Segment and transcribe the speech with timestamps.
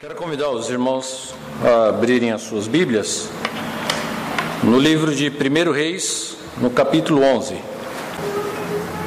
[0.00, 3.28] Quero convidar os irmãos a abrirem as suas Bíblias
[4.62, 7.60] no livro de 1 Reis, no capítulo 11.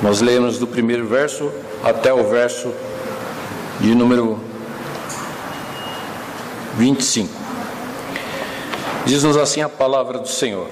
[0.03, 1.51] Nós lemos do primeiro verso
[1.83, 2.71] até o verso
[3.79, 4.39] de número
[6.77, 7.28] 25.
[9.04, 10.68] Diz-nos assim a palavra do Senhor.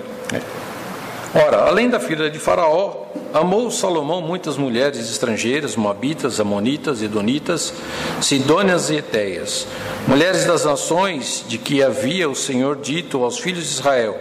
[1.34, 7.74] Ora, além da filha de Faraó, amou Salomão muitas mulheres estrangeiras, moabitas, amonitas, edonitas,
[8.22, 9.66] sidônias e eteias,
[10.06, 14.18] mulheres das nações de que havia o Senhor dito aos filhos de Israel: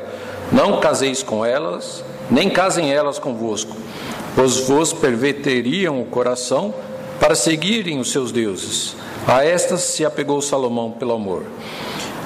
[0.53, 3.77] Não caseis com elas, nem casem elas convosco,
[4.37, 6.73] pois vos perverteriam o coração
[7.19, 8.95] para seguirem os seus deuses.
[9.27, 11.43] A estas se apegou Salomão pelo amor.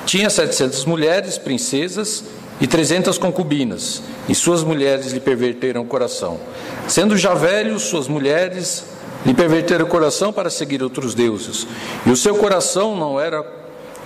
[0.05, 2.23] Tinha setecentas mulheres, princesas,
[2.61, 6.39] e trezentas concubinas, e suas mulheres lhe perverteram o coração.
[6.87, 8.85] Sendo já velhos, suas mulheres
[9.27, 11.67] lhe perverteram o coração para seguir outros deuses,
[12.07, 13.43] e o seu coração não era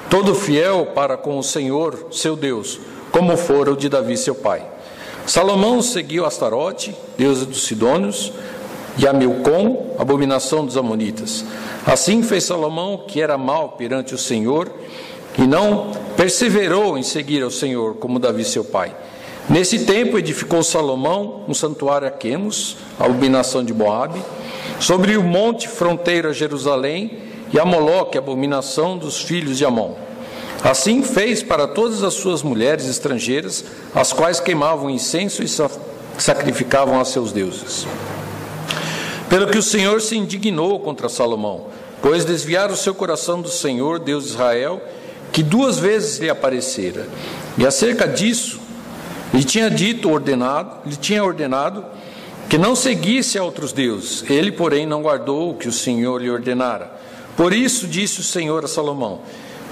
[0.09, 2.80] todo fiel para com o Senhor, seu Deus,
[3.12, 4.64] como fora o de Davi, seu pai.
[5.27, 8.33] Salomão seguiu Astarote, deusa dos Sidônios,
[8.97, 11.45] e a Milcom, abominação dos Amonitas.
[11.86, 14.69] Assim fez Salomão, que era mal perante o Senhor,
[15.39, 18.94] e não perseverou em seguir ao Senhor como Davi seu pai.
[19.48, 24.20] Nesse tempo edificou Salomão um santuário a Quemos, a abominação de Moabe,
[24.78, 29.95] sobre o monte fronteira a Jerusalém, e a Moloque, a abominação dos filhos de Amon.
[30.62, 33.64] Assim fez para todas as suas mulheres estrangeiras,
[33.95, 35.48] as quais queimavam incenso e
[36.19, 37.86] sacrificavam a seus deuses.
[39.28, 41.67] Pelo que o Senhor se indignou contra Salomão,
[42.02, 44.80] pois desviaram o seu coração do Senhor, Deus de Israel,
[45.39, 47.06] que duas vezes lhe aparecera.
[47.56, 48.58] E acerca disso,
[49.33, 51.84] lhe tinha dito, ordenado, lhe tinha ordenado
[52.48, 54.28] que não seguisse a outros deuses.
[54.28, 56.91] Ele, porém, não guardou o que o Senhor lhe ordenara.
[57.36, 59.20] Por isso disse o Senhor a Salomão: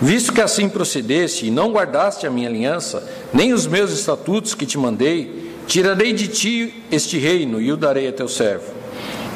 [0.01, 3.03] Visto que assim procedeste e não guardaste a minha aliança,
[3.35, 8.07] nem os meus estatutos que te mandei, tirarei de ti este reino e o darei
[8.07, 8.73] a teu servo.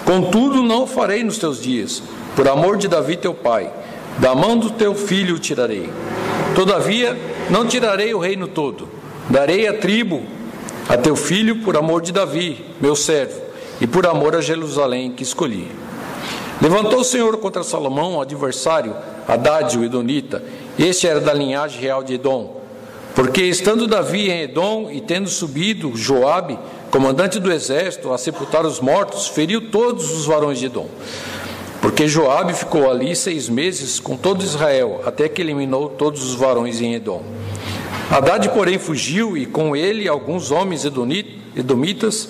[0.04, 2.00] Contudo, não o farei nos teus dias,
[2.36, 3.79] por amor de Davi teu pai
[4.20, 5.90] da mão do teu filho o tirarei.
[6.54, 8.88] Todavia, não tirarei o reino todo.
[9.30, 10.22] Darei a tribo
[10.88, 13.40] a teu filho por amor de Davi, meu servo,
[13.80, 15.70] e por amor a Jerusalém que escolhi.
[16.60, 18.94] Levantou o Senhor contra Salomão, o adversário,
[19.26, 20.42] Haddad, o Edonita.
[20.78, 22.60] Este era da linhagem real de Edom.
[23.14, 26.58] Porque estando Davi em Edom e tendo subido Joabe,
[26.90, 30.88] comandante do exército, a sepultar os mortos, feriu todos os varões de Edom.
[31.80, 36.80] Porque Joabe ficou ali seis meses com todo Israel, até que eliminou todos os varões
[36.80, 37.22] em Edom.
[38.10, 42.28] Haddad, porém, fugiu e com ele alguns homens edomitas,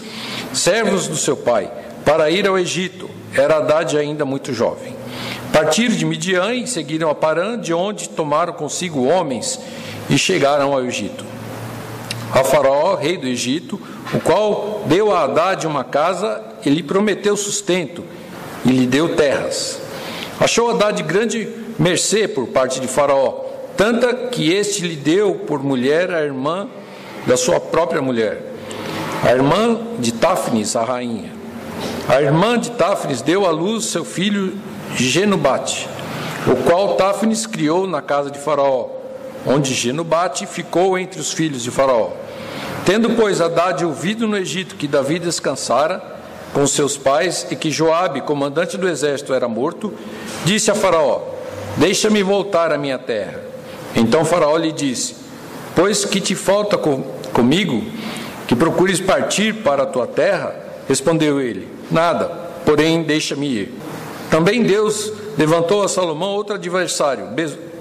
[0.53, 1.71] servos do seu pai,
[2.05, 3.11] para ir ao Egito.
[3.35, 4.95] Era Haddad ainda muito jovem.
[5.53, 9.59] Partiram de Midian e seguiram a Parã, de onde tomaram consigo homens
[10.09, 11.25] e chegaram ao Egito.
[12.33, 13.81] A Faraó, rei do Egito,
[14.15, 18.05] o qual deu a Haddad uma casa e lhe prometeu sustento
[18.65, 19.81] e lhe deu terras.
[20.39, 21.49] Achou Haddad grande
[21.79, 23.45] mercê por parte de Faraó,
[23.77, 26.69] tanta que este lhe deu por mulher a irmã
[27.27, 28.43] da sua própria mulher,
[29.23, 31.33] a irmã de Táfnis, a rainha.
[32.09, 34.55] A irmã de Táfnis deu à luz seu filho
[34.97, 35.89] Genubate,
[36.47, 38.89] o qual Táfnis criou na casa de Faraó,
[39.47, 42.11] onde Genubate ficou entre os filhos de Faraó.
[42.85, 46.03] Tendo, pois, Haddad ouvido no Egito que Davi descansara,
[46.53, 49.93] com seus pais e que Joabe, comandante do exército, era morto,
[50.45, 51.23] disse a Faraó:
[51.77, 53.41] Deixa-me voltar à minha terra.
[53.95, 55.15] Então Faraó lhe disse:
[55.75, 57.03] Pois que te falta com,
[57.33, 57.85] comigo,
[58.47, 60.55] que procures partir para a tua terra?
[60.89, 62.27] Respondeu ele: Nada,
[62.65, 63.75] porém deixa-me ir.
[64.31, 67.29] Também Deus levantou a Salomão outro adversário,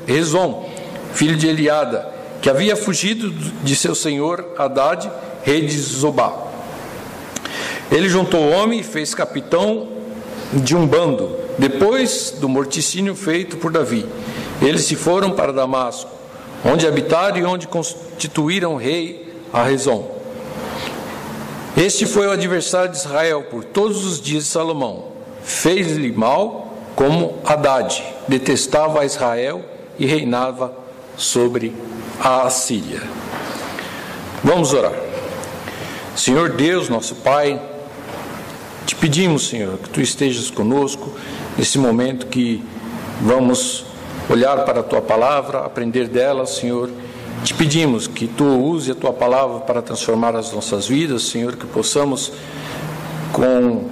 [0.06, 0.68] Rezon,
[1.14, 2.08] filho de Eliada,
[2.42, 3.30] que havia fugido
[3.64, 5.12] de seu senhor Haddad,
[5.44, 6.49] rei de Zobá.
[7.92, 9.88] Ele juntou o homem e fez capitão
[10.54, 14.06] de um bando, depois do morticínio feito por Davi.
[14.62, 16.10] Eles se foram para Damasco,
[16.64, 20.20] onde habitaram e onde constituíram rei a Rezon.
[21.78, 25.06] Este foi o adversário de Israel por todos os dias de Salomão.
[25.44, 29.64] Fez-lhe mal como Haddad, detestava a Israel
[29.98, 30.74] e reinava
[31.16, 31.74] sobre
[32.20, 33.02] a Assíria.
[34.44, 34.94] Vamos orar.
[36.16, 37.62] Senhor Deus, nosso Pai,
[39.00, 41.12] pedimos, Senhor, que tu estejas conosco
[41.58, 42.64] nesse momento que
[43.22, 43.86] vamos
[44.30, 46.90] olhar para a tua palavra, aprender dela, Senhor.
[47.44, 51.66] Te pedimos que tu use a tua palavra para transformar as nossas vidas, Senhor, que
[51.66, 52.32] possamos
[53.32, 53.86] com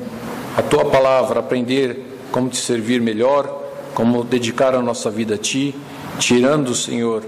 [0.56, 2.00] a tua palavra aprender
[2.32, 3.64] como te servir melhor,
[3.94, 5.74] como dedicar a nossa vida a ti
[6.20, 7.24] tirando, Senhor,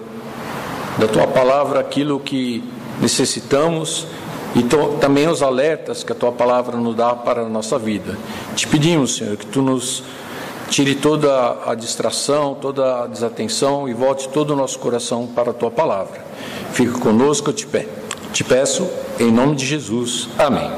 [0.97, 2.63] da tua palavra aquilo que
[3.01, 4.07] necessitamos
[4.55, 4.63] e
[4.99, 8.17] também os alertas que a tua palavra nos dá para a nossa vida.
[8.55, 10.03] Te pedimos, Senhor, que tu nos
[10.69, 15.53] tire toda a distração, toda a desatenção e volte todo o nosso coração para a
[15.53, 16.23] tua palavra.
[16.71, 17.87] Fica conosco, eu te, pe
[18.31, 18.87] te peço,
[19.19, 20.29] em nome de Jesus.
[20.37, 20.69] Amém.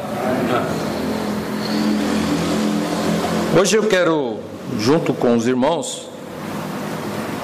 [3.59, 4.37] Hoje eu quero,
[4.79, 6.07] junto com os irmãos,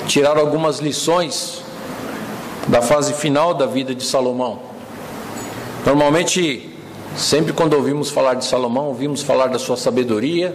[0.07, 1.61] tirar algumas lições
[2.67, 4.66] da fase final da vida de Salomão.
[5.87, 6.69] Normalmente,
[7.15, 10.53] sempre quando ouvimos falar de Salomão, ouvimos falar da sua sabedoria,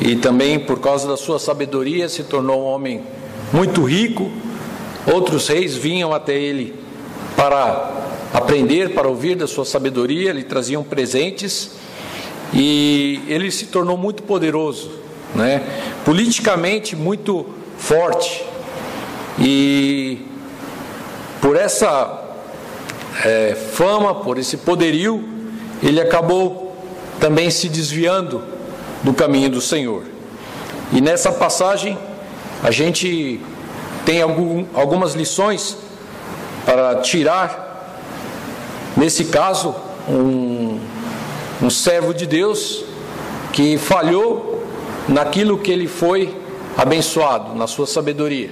[0.00, 3.02] e também por causa da sua sabedoria se tornou um homem
[3.52, 4.30] muito rico.
[5.12, 6.74] Outros reis vinham até ele
[7.36, 7.92] para
[8.32, 11.72] aprender, para ouvir da sua sabedoria, lhe traziam presentes
[12.54, 14.90] e ele se tornou muito poderoso,
[15.34, 15.62] né?
[16.02, 17.44] politicamente muito
[17.76, 18.42] forte.
[19.38, 20.22] E
[21.42, 22.23] por essa
[23.22, 25.22] é, fama, por esse poderio,
[25.82, 26.74] ele acabou
[27.20, 28.42] também se desviando
[29.02, 30.02] do caminho do Senhor.
[30.92, 31.98] E nessa passagem,
[32.62, 33.40] a gente
[34.04, 35.76] tem algum, algumas lições
[36.64, 37.62] para tirar.
[38.96, 39.74] Nesse caso,
[40.08, 40.80] um,
[41.62, 42.84] um servo de Deus
[43.52, 44.64] que falhou
[45.08, 46.34] naquilo que ele foi
[46.76, 48.50] abençoado, na sua sabedoria.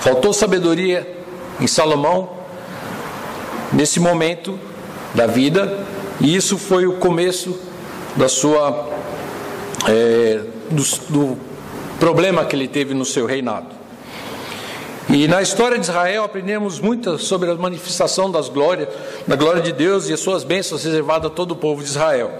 [0.00, 1.18] Faltou sabedoria
[1.60, 2.43] em Salomão
[3.74, 4.58] nesse momento
[5.14, 5.78] da vida,
[6.20, 7.58] e isso foi o começo
[8.16, 8.88] da sua
[9.88, 10.40] é,
[10.70, 11.38] do, do
[11.98, 13.66] problema que ele teve no seu reinado.
[15.10, 18.88] E na história de Israel aprendemos muito sobre a manifestação das glórias,
[19.26, 22.30] da glória de Deus e as suas bênçãos reservadas a todo o povo de Israel.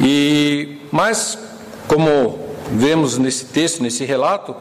[0.00, 1.38] E mas
[1.86, 2.38] como
[2.70, 4.56] vemos nesse texto, nesse relato,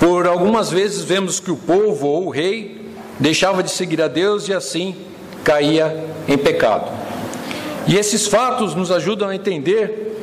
[0.00, 2.83] por algumas vezes vemos que o povo ou o rei
[3.18, 4.96] deixava de seguir a Deus e assim
[5.42, 6.90] caía em pecado.
[7.86, 10.16] E esses fatos nos ajudam a entender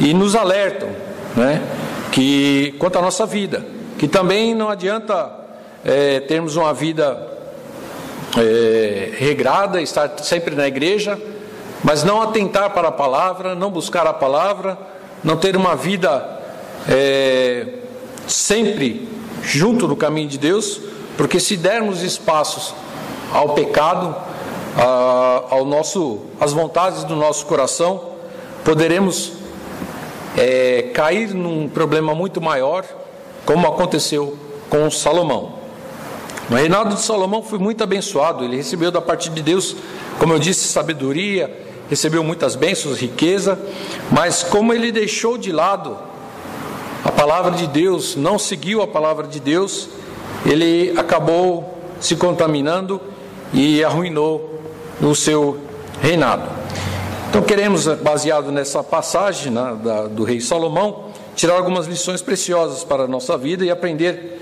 [0.00, 0.88] e nos alertam,
[1.36, 1.62] né,
[2.10, 3.64] que quanto à nossa vida,
[3.98, 5.30] que também não adianta
[5.84, 7.34] é, termos uma vida
[8.36, 11.18] é, regrada, estar sempre na igreja,
[11.84, 14.76] mas não atentar para a palavra, não buscar a palavra,
[15.22, 16.40] não ter uma vida
[16.88, 17.66] é,
[18.26, 19.08] sempre
[19.42, 20.80] junto no caminho de Deus,
[21.16, 22.74] porque se dermos espaços
[23.32, 24.14] ao pecado,
[25.50, 28.00] ao nosso, às vontades do nosso coração,
[28.64, 29.32] poderemos
[30.36, 32.84] é, cair num problema muito maior,
[33.44, 34.36] como aconteceu
[34.68, 35.52] com Salomão.
[36.50, 39.76] O reinado de Salomão foi muito abençoado, ele recebeu da parte de Deus,
[40.18, 43.58] como eu disse, sabedoria, recebeu muitas bênçãos, riqueza,
[44.10, 45.96] mas como ele deixou de lado
[47.04, 49.88] a palavra de Deus, não seguiu a palavra de Deus,
[50.44, 53.00] ele acabou se contaminando
[53.52, 54.60] e arruinou
[55.00, 55.58] o seu
[56.00, 56.48] reinado.
[57.28, 63.04] Então queremos, baseado nessa passagem né, da, do rei Salomão, tirar algumas lições preciosas para
[63.04, 64.40] a nossa vida e aprender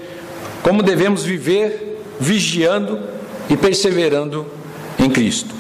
[0.63, 3.01] como devemos viver vigiando
[3.49, 4.47] e perseverando
[4.99, 5.55] em Cristo.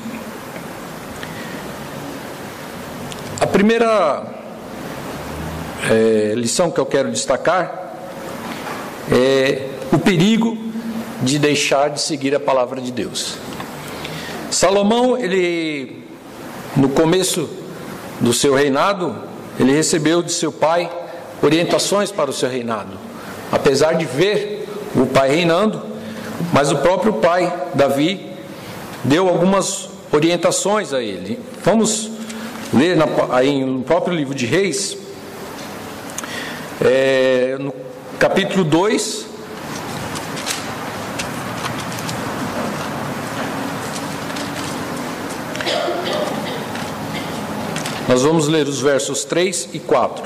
[3.40, 4.24] A primeira
[5.90, 7.96] é, lição que eu quero destacar
[9.10, 10.56] é o perigo
[11.20, 13.36] de deixar de seguir a palavra de Deus.
[14.50, 16.02] Salomão, ele
[16.76, 17.48] no começo
[18.20, 19.14] do seu reinado,
[19.60, 20.90] ele recebeu de seu pai
[21.43, 22.98] orientações para o seu reinado.
[23.50, 25.82] Apesar de ver o pai reinando,
[26.52, 28.26] mas o próprio pai, Davi,
[29.05, 31.38] deu algumas orientações a ele.
[31.62, 32.10] Vamos
[32.72, 34.96] ler na, aí no próprio livro de Reis,
[36.81, 37.74] é, no
[38.19, 39.31] capítulo 2,
[48.12, 50.22] Nós vamos ler os versos 3 e 4.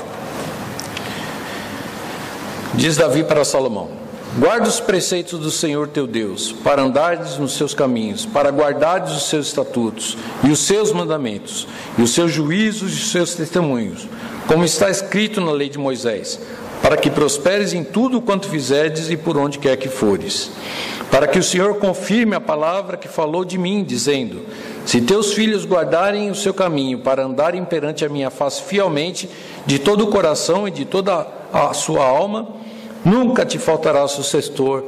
[2.75, 3.91] Diz Davi para Salomão:
[4.37, 9.29] Guarda os preceitos do Senhor teu Deus, para andares nos seus caminhos, para guardares os
[9.29, 14.09] seus estatutos e os seus mandamentos, e os seus juízos e os seus testemunhos,
[14.49, 16.41] como está escrito na lei de Moisés,
[16.83, 20.51] para que prosperes em tudo quanto fizerdes e por onde quer que fores.
[21.09, 24.43] Para que o Senhor confirme a palavra que falou de mim, dizendo:
[24.87, 29.29] se teus filhos guardarem o seu caminho para andarem perante a minha face fielmente,
[29.67, 32.47] de todo o coração e de toda a sua alma,
[33.05, 34.85] nunca te faltará sucessor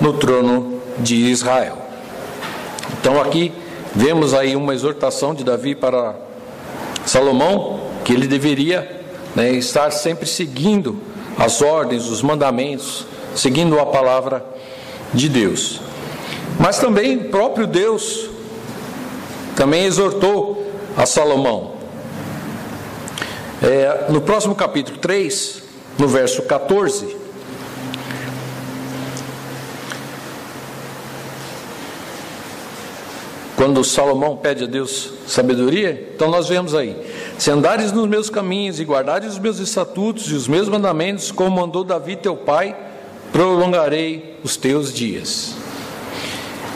[0.00, 1.78] no trono de Israel.
[3.00, 3.52] Então aqui
[3.94, 6.16] vemos aí uma exortação de Davi para
[7.04, 9.00] Salomão, que ele deveria
[9.36, 11.00] né, estar sempre seguindo
[11.38, 14.44] as ordens, os mandamentos, seguindo a palavra
[15.14, 15.80] de Deus.
[16.58, 18.34] Mas também próprio Deus
[19.56, 21.72] também exortou a Salomão.
[23.62, 25.62] É, no próximo capítulo 3,
[25.98, 27.16] no verso 14,
[33.56, 36.94] quando Salomão pede a Deus sabedoria, então nós vemos aí:
[37.38, 41.56] se andares nos meus caminhos e guardares os meus estatutos e os meus mandamentos, como
[41.56, 42.76] mandou Davi teu pai,
[43.32, 45.54] prolongarei os teus dias.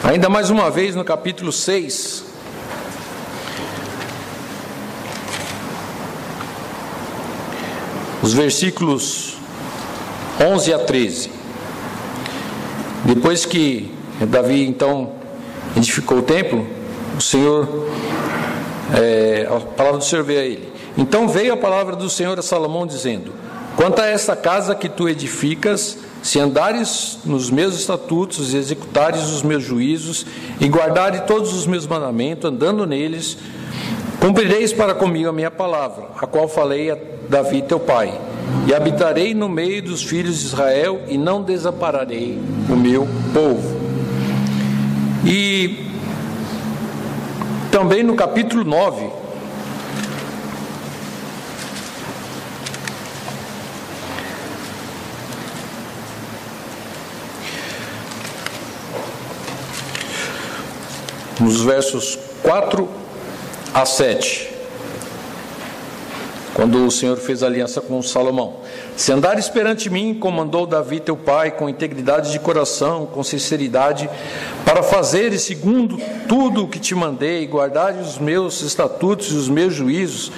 [0.02, 2.29] Ainda mais uma vez no capítulo 6,
[8.30, 9.34] os versículos
[10.40, 11.30] 11 a 13.
[13.04, 15.14] Depois que Davi então
[15.76, 16.64] edificou o templo,
[17.18, 17.88] o Senhor,
[18.96, 20.72] é, a palavra do Senhor veio a ele.
[20.96, 23.32] Então veio a palavra do Senhor a Salomão dizendo:
[23.74, 29.42] Quanto a esta casa que tu edificas, se andares nos meus estatutos e executares os
[29.42, 30.24] meus juízos
[30.60, 33.36] e guardares todos os meus mandamentos, andando neles,
[34.20, 38.12] cumprireis para comigo a minha palavra, a qual falei a Davi teu pai,
[38.66, 42.36] e habitarei no meio dos filhos de Israel e não desampararei
[42.68, 43.80] o meu povo.
[45.24, 45.86] E
[47.70, 49.08] também no capítulo 9,
[61.38, 62.88] nos versos 4
[63.72, 64.49] a 7,
[66.60, 68.56] quando o Senhor fez aliança com Salomão.
[68.94, 74.10] Se andares perante mim, comandou Davi teu pai, com integridade de coração, com sinceridade,
[74.62, 75.98] para fazeres segundo
[76.28, 80.30] tudo o que te mandei, guardares os meus estatutos e os meus juízos,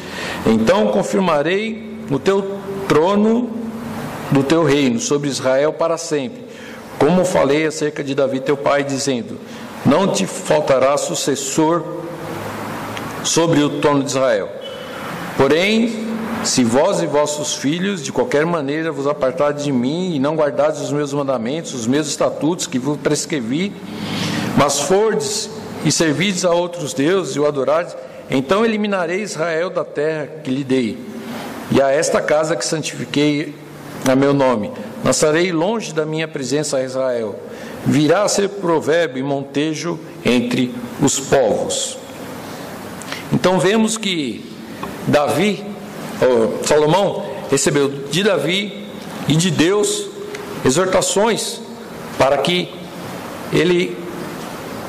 [0.47, 3.51] então confirmarei o teu trono
[4.31, 6.45] do teu reino sobre Israel para sempre.
[7.01, 9.41] Como falei acerca de Davi teu pai, dizendo:
[9.85, 11.83] Não te faltará sucessor
[13.25, 14.63] sobre o trono de Israel.
[15.37, 16.02] Porém,
[16.45, 20.81] se vós e vossos filhos, de qualquer maneira, vos apartardes de mim e não guardardes
[20.81, 23.73] os meus mandamentos, os meus estatutos que vos prescrevi,
[24.57, 25.49] mas fordes
[25.85, 27.97] e servides a outros deuses e o adorardes,
[28.31, 30.99] então eliminarei Israel da terra que lhe dei,
[31.71, 33.55] e a esta casa que santifiquei
[34.11, 34.71] a meu nome.
[35.05, 37.37] Lançarei longe da minha presença a Israel.
[37.85, 41.99] Virá a ser provérbio e montejo entre os povos.
[43.33, 44.45] Então vemos que
[45.09, 45.65] Davi
[46.65, 48.87] Salomão recebeu de Davi
[49.29, 50.07] e de Deus
[50.65, 51.61] exortações
[52.19, 52.73] para que
[53.53, 53.97] ele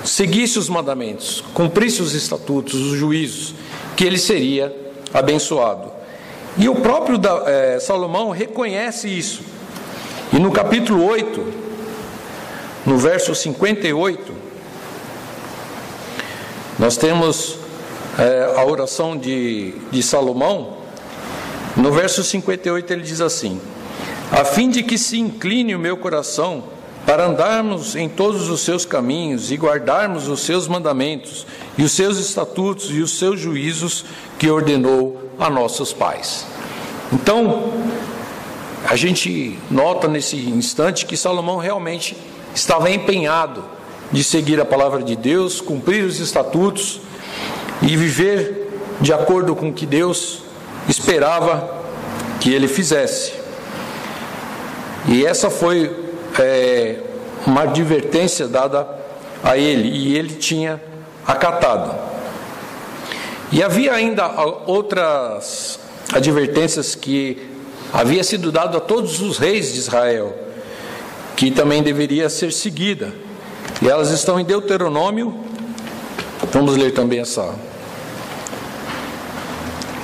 [0.03, 3.55] seguisse os mandamentos, cumprisse os estatutos, os juízos,
[3.95, 4.75] que ele seria
[5.13, 5.91] abençoado.
[6.57, 9.41] E o próprio é, Salomão reconhece isso.
[10.31, 11.53] E no capítulo 8,
[12.85, 14.33] no verso 58,
[16.77, 17.57] nós temos
[18.19, 20.82] é, a oração de, de Salomão,
[21.75, 23.59] no verso 58 ele diz assim:
[24.31, 26.63] A fim de que se incline o meu coração
[27.05, 31.45] para andarmos em todos os seus caminhos e guardarmos os seus mandamentos
[31.77, 34.05] e os seus estatutos e os seus juízos
[34.39, 36.45] que ordenou a nossos pais.
[37.11, 37.73] Então,
[38.85, 42.15] a gente nota nesse instante que Salomão realmente
[42.55, 43.63] estava empenhado
[44.11, 47.01] de seguir a palavra de Deus, cumprir os estatutos
[47.81, 48.69] e viver
[49.01, 50.43] de acordo com o que Deus
[50.87, 51.81] esperava
[52.39, 53.33] que ele fizesse.
[55.07, 55.91] E essa foi
[56.39, 56.99] é,
[57.45, 58.87] uma advertência dada
[59.43, 60.81] a ele, e ele tinha
[61.27, 61.93] acatado.
[63.51, 64.27] E havia ainda
[64.65, 65.79] outras
[66.13, 67.49] advertências que
[67.91, 70.35] havia sido dado a todos os reis de Israel,
[71.35, 73.13] que também deveria ser seguida.
[73.81, 75.37] E elas estão em Deuteronômio.
[76.51, 77.53] Vamos ler também essa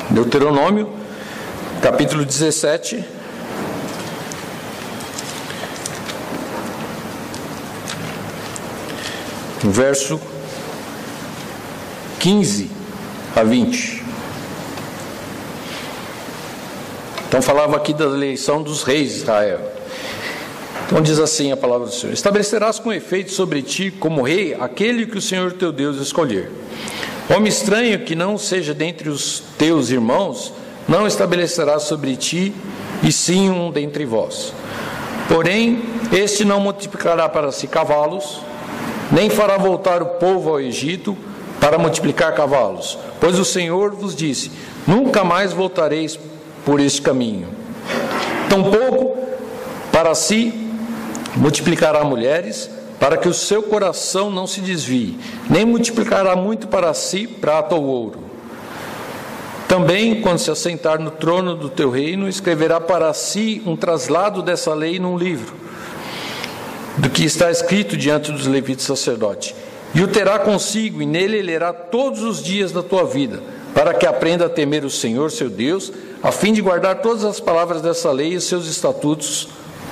[0.10, 0.89] Deuteronômio,
[1.84, 3.06] capítulo 17.
[9.62, 10.20] Verso
[12.20, 12.72] 15
[13.36, 14.04] a 20.
[17.28, 19.60] Então falava aqui da eleição dos reis de Israel.
[20.88, 25.06] Então diz assim a palavra do Senhor: Estabelecerás com efeito sobre ti como rei aquele
[25.06, 26.50] que o Senhor teu Deus escolher.
[27.29, 30.51] Homem estranho que não seja dentre os teus irmãos,
[30.88, 32.53] não estabelecerá sobre ti,
[33.03, 34.51] e sim um dentre vós.
[35.27, 38.41] Porém, este não multiplicará para si cavalos,
[39.12, 41.15] nem fará voltar o povo ao Egito
[41.59, 44.51] para multiplicar cavalos, pois o Senhor vos disse:
[44.88, 46.19] Nunca mais voltareis
[46.65, 47.48] por este caminho.
[48.50, 49.17] Tampouco
[49.91, 50.67] para si
[51.36, 52.69] multiplicará mulheres,
[53.00, 55.18] para que o seu coração não se desvie,
[55.50, 58.20] nem multiplicará muito para si prata ou ouro.
[59.68, 64.74] Também, quando se assentar no trono do teu reino, escreverá para si um traslado dessa
[64.74, 65.53] lei num livro,
[66.98, 69.56] do que está escrito diante dos levitas sacerdotes.
[69.94, 73.41] E o terá consigo, e nele lerá todos os dias da tua vida,
[73.74, 75.91] para que aprenda a temer o Senhor, seu Deus,
[76.22, 79.48] a fim de guardar todas as palavras dessa lei e seus estatutos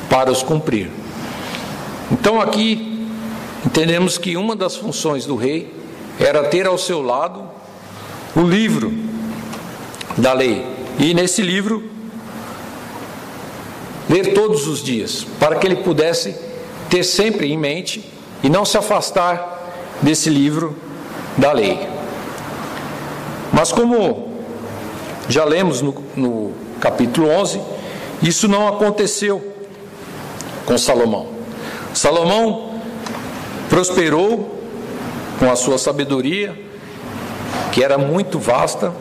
[0.10, 0.90] para os cumprir.
[2.12, 2.87] Então aqui
[3.66, 5.74] entendemos que uma das funções do rei
[6.20, 7.44] era ter ao seu lado
[8.36, 8.94] o livro
[10.18, 10.66] da lei.
[11.00, 11.84] E nesse livro
[14.10, 16.36] ler todos os dias, para que ele pudesse
[16.90, 18.04] ter sempre em mente
[18.44, 19.58] e não se afastar
[20.02, 20.76] desse livro
[21.38, 21.88] da lei.
[23.52, 24.34] Mas como
[25.28, 27.60] já lemos no, no capítulo 11,
[28.22, 29.54] isso não aconteceu
[30.66, 31.28] com Salomão.
[31.94, 32.67] Salomão
[33.70, 34.62] prosperou
[35.40, 36.58] com a sua sabedoria,
[37.72, 38.94] que era muito vasta,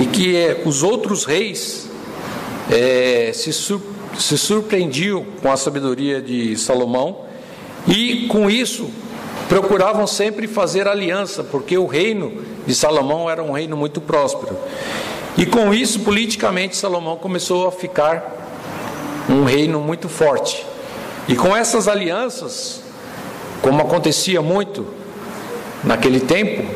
[0.00, 1.88] e que é, os outros reis
[2.70, 3.80] é, se, sur,
[4.18, 7.24] se surpreendiam com a sabedoria de Salomão,
[7.86, 8.90] e com isso
[9.48, 14.56] procuravam sempre fazer aliança, porque o reino de Salomão era um reino muito próspero.
[15.36, 18.34] E com isso, politicamente, Salomão começou a ficar
[19.28, 20.64] um reino muito forte.
[21.28, 22.83] E com essas alianças,
[23.64, 24.86] como acontecia muito
[25.82, 26.68] naquele tempo,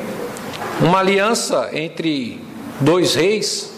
[0.80, 2.40] uma aliança entre
[2.80, 3.74] dois reis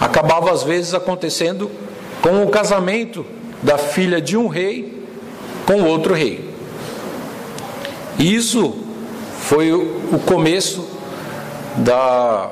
[0.00, 1.70] acabava às vezes acontecendo
[2.22, 3.26] com o casamento
[3.62, 5.04] da filha de um rei
[5.66, 6.48] com outro rei.
[8.18, 8.74] Isso
[9.42, 10.88] foi o começo
[11.76, 12.50] da,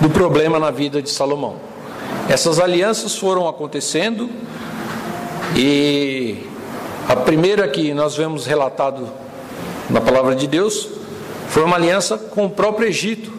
[0.00, 1.56] do problema na vida de Salomão.
[2.26, 4.30] Essas alianças foram acontecendo
[5.54, 6.55] e
[7.08, 9.08] a primeira que nós vemos relatado
[9.88, 10.88] na palavra de Deus
[11.48, 13.32] foi uma aliança com o próprio Egito,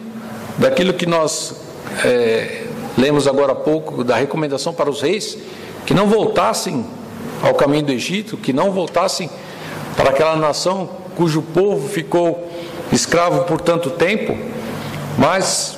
[0.56, 1.54] daquilo que nós
[2.02, 2.64] é,
[2.96, 5.36] lemos agora há pouco, da recomendação para os reis,
[5.84, 6.86] que não voltassem
[7.42, 9.28] ao caminho do Egito, que não voltassem
[9.94, 12.48] para aquela nação cujo povo ficou
[12.90, 14.34] escravo por tanto tempo,
[15.18, 15.76] mas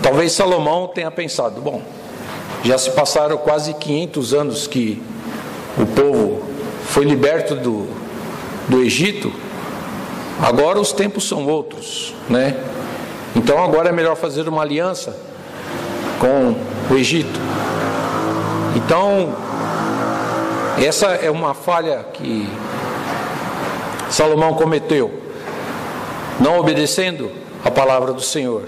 [0.00, 1.82] talvez Salomão tenha pensado: bom,
[2.62, 5.02] já se passaram quase 500 anos que
[5.76, 6.51] o povo
[6.92, 7.88] foi liberto do,
[8.68, 9.32] do Egito,
[10.42, 12.54] agora os tempos são outros, né?
[13.34, 15.16] Então agora é melhor fazer uma aliança
[16.20, 16.54] com
[16.92, 17.40] o Egito.
[18.76, 19.34] Então,
[20.86, 22.46] essa é uma falha que
[24.10, 25.10] Salomão cometeu,
[26.38, 27.30] não obedecendo
[27.64, 28.64] a palavra do Senhor.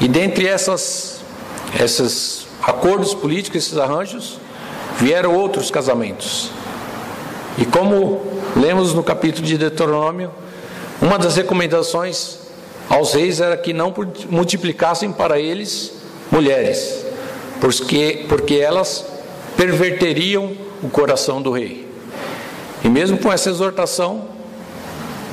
[0.00, 1.20] E dentre essas,
[1.78, 4.38] esses acordos políticos, esses arranjos,
[4.98, 6.50] vieram outros casamentos.
[7.56, 8.20] E como
[8.56, 10.30] lemos no capítulo de Deuteronômio,
[11.00, 12.38] uma das recomendações
[12.88, 13.94] aos reis era que não
[14.28, 15.92] multiplicassem para eles
[16.30, 17.04] mulheres,
[17.60, 19.04] porque, porque elas
[19.56, 21.88] perverteriam o coração do rei.
[22.82, 24.24] E mesmo com essa exortação,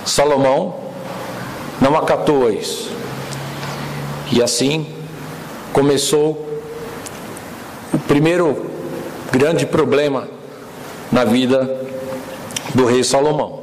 [0.05, 0.75] Salomão
[1.81, 2.91] não acatou isso.
[4.31, 4.85] E assim
[5.73, 6.47] começou
[7.93, 8.65] o primeiro
[9.31, 10.27] grande problema
[11.11, 11.90] na vida
[12.73, 13.61] do rei Salomão.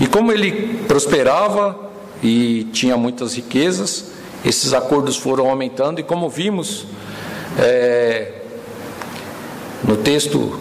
[0.00, 1.90] E como ele prosperava
[2.22, 4.12] e tinha muitas riquezas,
[4.44, 6.86] esses acordos foram aumentando, e como vimos
[7.58, 8.32] é,
[9.84, 10.58] no texto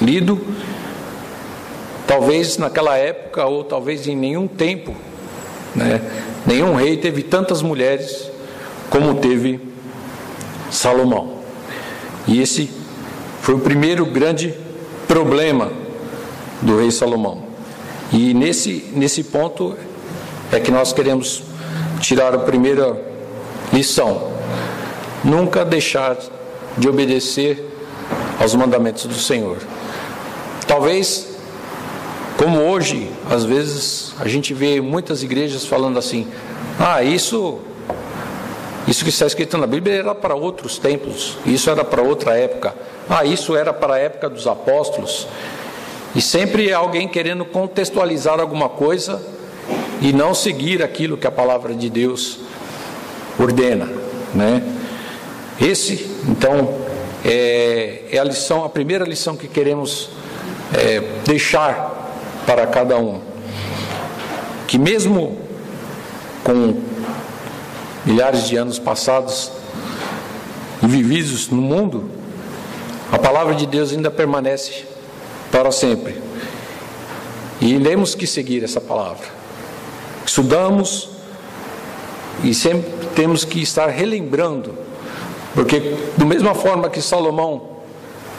[0.00, 0.40] lido,
[2.12, 4.94] Talvez naquela época, ou talvez em nenhum tempo,
[5.74, 5.98] né,
[6.46, 8.30] nenhum rei teve tantas mulheres
[8.90, 9.58] como teve
[10.70, 11.38] Salomão.
[12.26, 12.70] E esse
[13.40, 14.52] foi o primeiro grande
[15.08, 15.72] problema
[16.62, 17.42] do rei Salomão.
[18.12, 19.76] E nesse, nesse ponto
[20.50, 21.42] é que nós queremos
[22.00, 23.00] tirar a primeira
[23.72, 24.30] lição:
[25.24, 26.16] nunca deixar
[26.76, 27.68] de obedecer
[28.40, 29.58] aos mandamentos do Senhor.
[30.66, 31.32] Talvez
[32.36, 36.26] como hoje, às vezes, a gente vê muitas igrejas falando assim:
[36.78, 37.60] ah, isso,
[38.88, 42.74] isso que está escrito na Bíblia era para outros tempos, isso era para outra época,
[43.08, 45.28] ah, isso era para a época dos apóstolos.
[46.14, 49.22] E sempre alguém querendo contextualizar alguma coisa
[50.00, 52.38] e não seguir aquilo que a palavra de Deus
[53.38, 53.88] ordena,
[54.34, 54.62] né?
[55.60, 56.74] Esse, então,
[57.24, 60.10] é, é a lição, a primeira lição que queremos
[60.74, 62.12] é, deixar
[62.44, 63.20] para cada um.
[64.66, 65.38] Que mesmo
[66.44, 66.80] com
[68.04, 69.50] milhares de anos passados
[70.82, 72.10] e vividos no mundo,
[73.10, 74.91] a palavra de Deus ainda permanece
[75.52, 76.20] para sempre.
[77.60, 79.28] E temos que seguir essa palavra.
[80.26, 81.10] Estudamos
[82.42, 84.74] e sempre temos que estar relembrando,
[85.54, 87.68] porque, da mesma forma que Salomão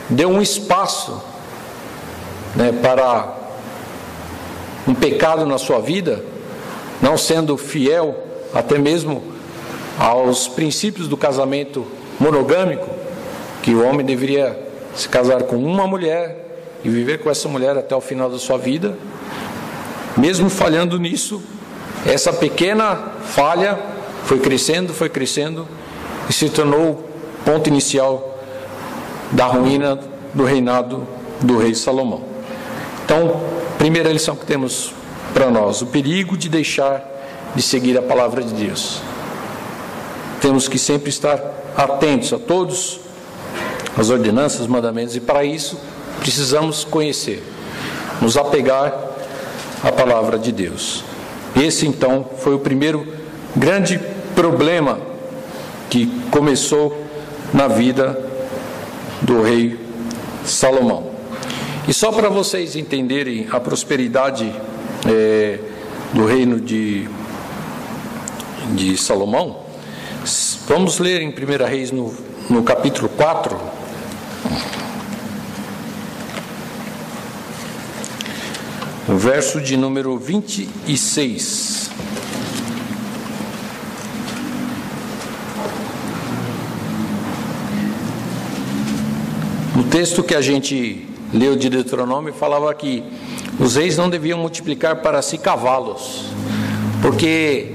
[0.09, 1.23] deu um espaço
[2.55, 3.37] né, para
[4.87, 6.25] um pecado na sua vida,
[7.01, 8.17] não sendo fiel
[8.53, 9.23] até mesmo
[9.97, 11.85] aos princípios do casamento
[12.19, 12.89] monogâmico,
[13.61, 14.59] que o homem deveria
[14.95, 16.42] se casar com uma mulher
[16.83, 18.97] e viver com essa mulher até o final da sua vida.
[20.17, 21.41] Mesmo falhando nisso,
[22.05, 23.79] essa pequena falha
[24.25, 25.67] foi crescendo, foi crescendo
[26.29, 27.03] e se tornou o
[27.45, 28.37] ponto inicial
[29.31, 29.99] da ruína
[30.33, 31.07] do reinado
[31.41, 32.21] do rei Salomão.
[33.05, 33.41] Então,
[33.77, 34.93] primeira lição que temos
[35.33, 37.03] para nós: o perigo de deixar
[37.55, 39.01] de seguir a palavra de Deus.
[40.41, 41.39] Temos que sempre estar
[41.75, 42.99] atentos a todos
[43.97, 45.77] as ordenanças, mandamentos, e para isso
[46.23, 47.43] precisamos conhecer,
[48.21, 48.93] nos apegar
[49.83, 51.03] à palavra de Deus.
[51.53, 53.05] Esse então foi o primeiro
[53.53, 53.99] grande
[54.33, 54.97] problema
[55.89, 57.05] que começou
[57.53, 58.17] na vida
[59.21, 59.77] do rei
[60.45, 61.11] Salomão.
[61.89, 64.49] E só para vocês entenderem a prosperidade
[65.05, 65.59] é,
[66.13, 67.05] do reino de,
[68.73, 69.57] de Salomão,
[70.69, 72.15] vamos ler em 1 Reis no,
[72.49, 73.82] no capítulo 4.
[79.07, 81.89] Verso de número 26.
[89.75, 93.03] No texto que a gente leu de Deuteronômio, falava que
[93.59, 96.25] os reis não deviam multiplicar para si cavalos,
[97.01, 97.71] porque,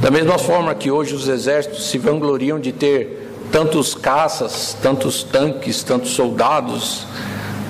[0.00, 5.82] da mesma forma que hoje os exércitos se vangloriam de ter tantos caças, tantos tanques,
[5.82, 7.06] tantos soldados,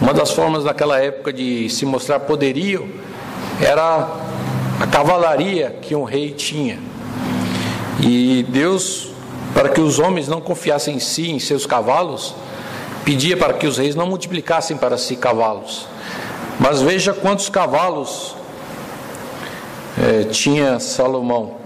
[0.01, 2.89] uma das formas daquela época de se mostrar poderio
[3.61, 4.09] era
[4.81, 6.79] a cavalaria que um rei tinha.
[8.03, 9.11] E Deus,
[9.53, 12.35] para que os homens não confiassem em si, em seus cavalos,
[13.05, 15.87] pedia para que os reis não multiplicassem para si cavalos.
[16.59, 18.35] Mas veja quantos cavalos
[20.03, 21.57] é, tinha Salomão.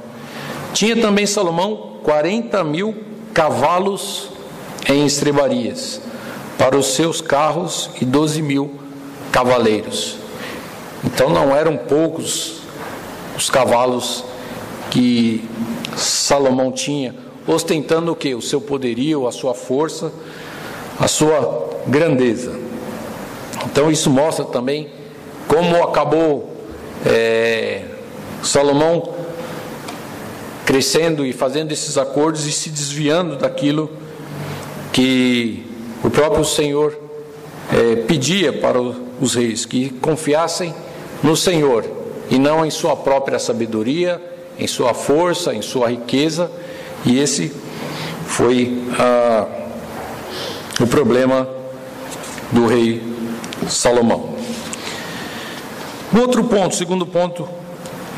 [0.72, 2.96] Tinha também Salomão 40 mil
[3.32, 4.28] cavalos
[4.88, 6.00] em estrebarias
[6.58, 8.78] para os seus carros e 12 mil
[9.32, 10.16] cavaleiros.
[11.02, 12.60] Então não eram poucos
[13.36, 14.24] os cavalos
[14.90, 15.48] que
[15.96, 17.14] Salomão tinha,
[17.46, 18.34] ostentando o que?
[18.34, 20.12] O seu poderio, a sua força
[20.98, 22.58] a sua grandeza.
[23.66, 24.88] Então isso mostra também
[25.48, 26.54] como acabou
[27.04, 27.82] é,
[28.42, 29.14] Salomão
[30.64, 33.90] crescendo e fazendo esses acordos e se desviando daquilo
[34.92, 35.62] que
[36.04, 36.96] o próprio Senhor
[37.72, 40.72] é, pedia para os reis, que confiassem
[41.22, 41.84] no Senhor
[42.30, 44.22] e não em sua própria sabedoria,
[44.58, 46.50] em sua força, em sua riqueza,
[47.04, 47.52] e esse
[48.26, 49.64] foi a
[50.80, 51.48] o problema
[52.50, 53.02] do rei
[53.68, 54.34] Salomão.
[56.16, 57.48] Outro ponto, segundo ponto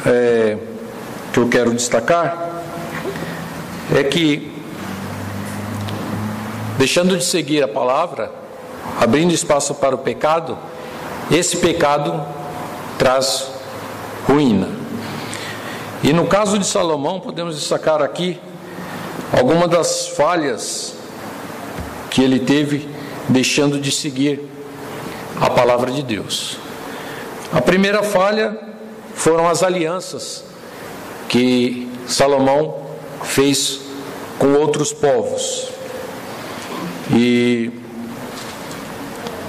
[0.05, 0.57] é,
[1.33, 2.63] que eu quero destacar,
[3.95, 4.53] é que,
[6.79, 8.31] deixando de seguir a palavra,
[9.01, 10.59] abrindo espaço para o pecado,
[11.31, 12.23] esse pecado
[12.99, 13.49] traz
[14.27, 14.69] ruína.
[16.03, 18.39] E no caso de Salomão, podemos destacar aqui
[19.37, 20.95] algumas das falhas
[22.11, 22.89] que ele teve
[23.29, 24.41] deixando de seguir
[25.41, 26.59] a palavra de Deus.
[27.53, 28.57] A primeira falha
[29.15, 30.45] foram as alianças
[31.29, 32.87] que Salomão
[33.23, 33.81] fez
[34.39, 35.76] com outros povos.
[37.11, 37.71] E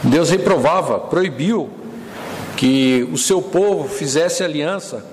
[0.04, 1.70] Deus reprovava, proibiu
[2.56, 5.06] que o seu povo fizesse aliança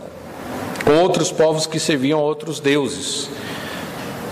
[0.85, 3.29] com outros povos que serviam a outros deuses.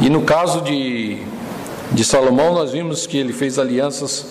[0.00, 1.20] E no caso de
[1.92, 4.26] de Salomão, nós vimos que ele fez alianças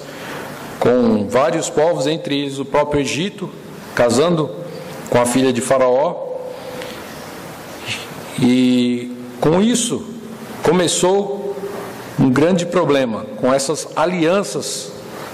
[0.79, 3.49] com vários povos, entre eles o próprio Egito,
[3.93, 4.49] casando
[5.09, 6.29] com a filha de Faraó.
[8.41, 10.03] E com isso
[10.63, 11.40] começou
[12.21, 14.91] um grande problema com essas alianças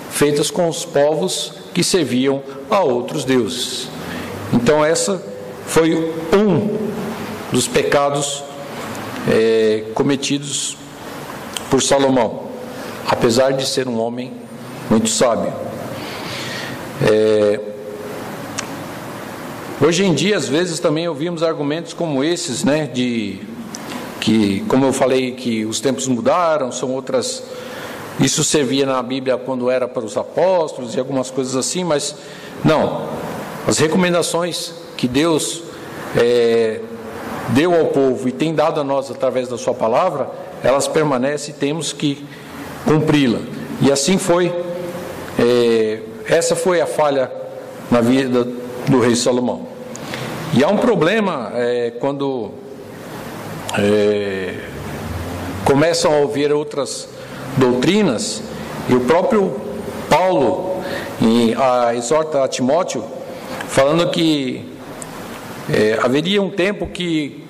[0.10, 3.90] feitas com os povos que serviam a outros deuses.
[4.54, 5.22] Então, essa
[5.66, 5.94] foi
[6.34, 6.78] um
[7.52, 8.42] dos pecados
[9.30, 10.78] é, cometidos
[11.70, 12.44] por Salomão,
[13.06, 14.32] apesar de ser um homem
[14.90, 15.54] muito sábio.
[17.06, 17.60] É...
[19.82, 23.40] Hoje em dia, às vezes, também ouvimos argumentos como esses, né, de
[24.28, 27.42] que, como eu falei, que os tempos mudaram, são outras.
[28.20, 32.14] Isso servia na Bíblia quando era para os apóstolos e algumas coisas assim, mas
[32.62, 33.08] Não.
[33.66, 35.64] As recomendações que Deus
[36.14, 36.82] é,
[37.50, 40.30] deu ao povo e tem dado a nós através da Sua palavra,
[40.62, 42.26] elas permanecem e temos que
[42.86, 43.40] cumpri-la.
[43.82, 44.54] E assim foi.
[45.40, 47.32] É, essa foi a falha
[47.90, 48.46] na vida
[48.90, 49.68] do rei Salomão.
[50.54, 52.67] E há um problema é, quando
[53.78, 54.56] é,
[55.66, 57.08] começam a ouvir outras
[57.58, 58.42] doutrinas,
[58.90, 59.54] e o próprio
[60.10, 60.82] Paulo
[61.22, 63.04] em, a, exorta a Timóteo,
[63.68, 64.66] falando que
[65.70, 67.44] é, haveria um tempo que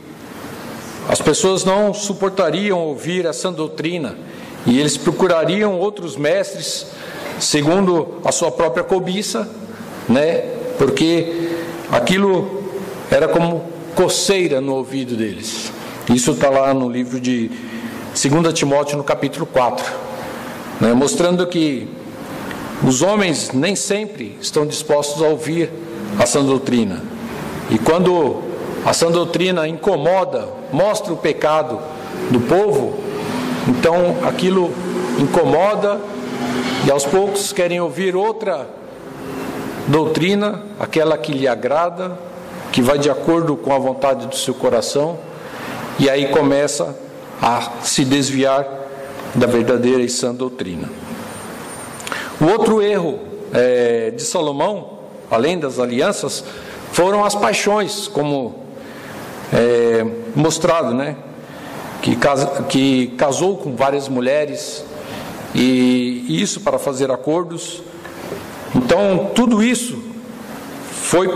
[1.08, 4.16] as pessoas não suportariam ouvir essa doutrina
[4.66, 6.88] e eles procurariam outros mestres
[7.40, 9.48] segundo a sua própria cobiça,
[10.10, 10.44] né?
[10.78, 11.50] Porque
[11.92, 12.64] aquilo
[13.10, 13.64] era como
[13.96, 15.72] coceira no ouvido deles.
[16.10, 17.52] Isso está lá no livro de
[18.14, 19.86] 2 Timóteo, no capítulo 4,
[20.80, 20.94] né?
[20.94, 21.86] mostrando que
[22.82, 25.70] os homens nem sempre estão dispostos a ouvir
[26.18, 27.04] a sã doutrina.
[27.70, 28.42] E quando
[28.86, 31.78] a sã doutrina incomoda, mostra o pecado
[32.32, 32.98] do povo,
[33.68, 34.72] então aquilo
[35.20, 36.00] incomoda
[36.86, 38.66] e aos poucos querem ouvir outra
[39.90, 42.18] doutrina, aquela que lhe agrada,
[42.72, 45.18] que vai de acordo com a vontade do seu coração,
[46.00, 46.96] e aí começa
[47.42, 48.68] a se desviar
[49.34, 50.90] da verdadeira e sã doutrina.
[52.40, 53.20] O outro erro
[53.54, 56.44] é, de Salomão, além das alianças,
[56.92, 58.56] foram as paixões, como
[59.52, 60.06] é,
[60.36, 61.16] mostrado, né?
[62.02, 64.84] Que, casa, que casou com várias mulheres,
[65.54, 67.82] e, isso para fazer acordos.
[68.76, 69.98] Então, tudo isso
[70.92, 71.28] foi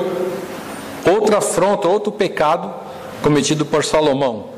[1.06, 2.81] outra afronta, outro pecado
[3.22, 4.50] cometido por Salomão,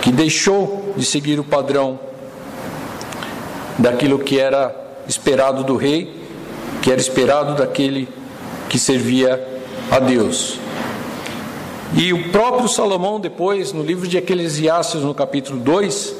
[0.00, 1.98] que deixou de seguir o padrão
[3.78, 4.74] daquilo que era
[5.08, 6.22] esperado do rei,
[6.82, 8.08] que era esperado daquele
[8.68, 9.42] que servia
[9.90, 10.58] a Deus.
[11.96, 16.14] E o próprio Salomão, depois, no livro de Eclesiastes, no capítulo 2,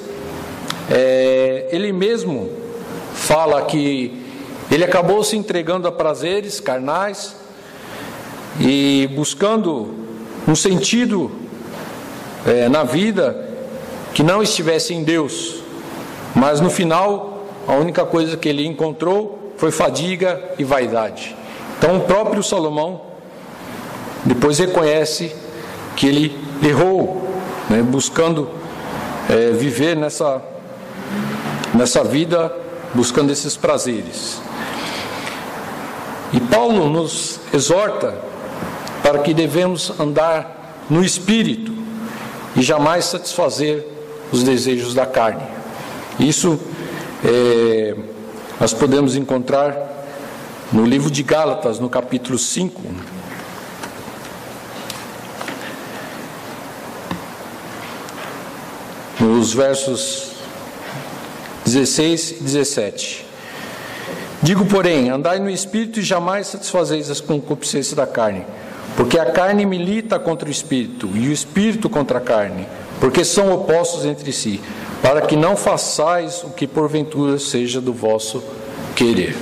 [0.90, 2.50] é, ele mesmo
[3.14, 4.22] fala que
[4.70, 7.34] ele acabou se entregando a prazeres carnais
[8.60, 9.94] e buscando
[10.46, 11.30] um sentido
[12.46, 13.48] é, na vida
[14.12, 15.62] que não estivesse em Deus,
[16.34, 21.34] mas no final a única coisa que ele encontrou foi fadiga e vaidade.
[21.78, 23.00] Então o próprio Salomão
[24.24, 25.34] depois reconhece
[25.96, 27.28] que ele errou,
[27.68, 28.48] né, buscando
[29.28, 30.42] é, viver nessa,
[31.74, 32.54] nessa vida,
[32.94, 34.40] buscando esses prazeres.
[36.32, 38.14] E Paulo nos exorta
[39.02, 41.73] para que devemos andar no espírito
[42.56, 43.84] e jamais satisfazer
[44.32, 45.42] os desejos da carne.
[46.18, 46.58] Isso
[47.24, 47.94] é,
[48.60, 49.76] nós podemos encontrar
[50.72, 52.80] no livro de Gálatas, no capítulo 5.
[59.20, 60.32] Nos versos
[61.64, 63.26] 16 e 17.
[64.42, 68.44] Digo, porém, andai no espírito e jamais satisfazeis as concupiscências da carne
[68.96, 72.66] porque a carne milita contra o espírito e o espírito contra a carne,
[73.00, 74.60] porque são opostos entre si,
[75.02, 78.42] para que não façais o que porventura seja do vosso
[78.94, 79.36] querer.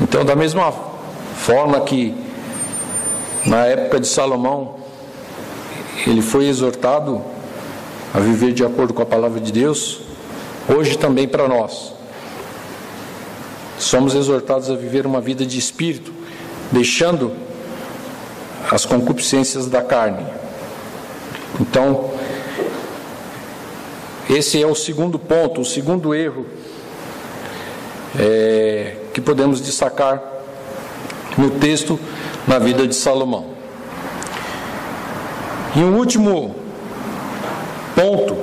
[0.00, 0.72] Então, da mesma
[1.36, 2.14] forma que
[3.44, 4.76] na época de Salomão
[6.06, 7.22] ele foi exortado
[8.14, 10.00] a viver de acordo com a palavra de Deus,
[10.68, 11.92] hoje também para nós
[13.78, 16.12] somos exortados a viver uma vida de espírito,
[16.70, 17.32] deixando
[18.70, 20.24] as concupiscências da carne.
[21.60, 22.10] Então,
[24.28, 26.46] esse é o segundo ponto, o segundo erro
[28.18, 30.22] é, que podemos destacar
[31.36, 31.98] no texto
[32.46, 33.46] na vida de Salomão.
[35.74, 36.54] E um último
[37.94, 38.36] ponto,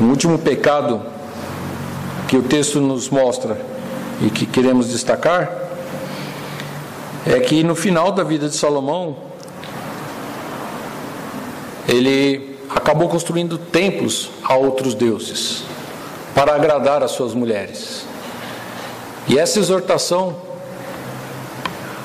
[0.00, 1.02] um último pecado
[2.28, 3.58] que o texto nos mostra
[4.20, 5.61] e que queremos destacar
[7.26, 9.16] é que no final da vida de Salomão,
[11.88, 15.62] ele acabou construindo templos a outros deuses
[16.34, 18.04] para agradar as suas mulheres.
[19.28, 20.36] E essa exortação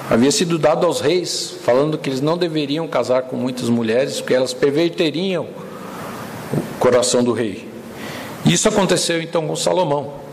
[0.10, 4.34] havia sido dada aos reis, falando que eles não deveriam casar com muitas mulheres, porque
[4.34, 5.48] elas perverteriam
[6.54, 7.68] o coração do rei.
[8.46, 10.27] Isso aconteceu então com Salomão